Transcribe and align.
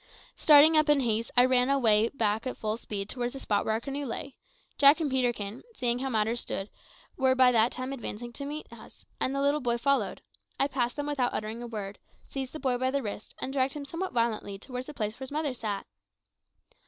Starting 0.35 0.75
up 0.75 0.89
in 0.89 1.01
haste, 1.01 1.29
I 1.37 1.45
ran 1.45 1.69
away 1.69 2.09
back 2.09 2.47
at 2.47 2.57
full 2.57 2.75
speed 2.75 3.07
towards 3.07 3.33
the 3.33 3.39
spot 3.39 3.65
where 3.65 3.75
our 3.75 3.79
canoe 3.79 4.07
lay. 4.07 4.35
Jack 4.79 4.99
and 4.99 5.11
Peterkin, 5.11 5.61
seeing 5.75 5.99
how 5.99 6.09
matters 6.09 6.39
stood, 6.41 6.71
were 7.17 7.35
by 7.35 7.51
that 7.51 7.71
time 7.71 7.93
advancing 7.93 8.33
to 8.33 8.45
meet 8.45 8.65
us, 8.73 9.05
and 9.19 9.35
the 9.35 9.41
little 9.41 9.61
boy 9.61 9.77
followed. 9.77 10.23
I 10.59 10.67
passed 10.69 10.95
them 10.95 11.05
without 11.05 11.35
uttering 11.35 11.61
a 11.61 11.67
word, 11.67 11.99
seized 12.27 12.53
the 12.53 12.59
boy 12.59 12.79
by 12.79 12.89
the 12.89 13.03
wrist, 13.03 13.35
and 13.39 13.53
dragged 13.53 13.73
him 13.73 13.85
somewhat 13.85 14.11
violently 14.11 14.57
towards 14.57 14.87
the 14.87 14.93
place 14.95 15.13
where 15.19 15.25
his 15.25 15.31
mother 15.31 15.53
sat. 15.53 15.85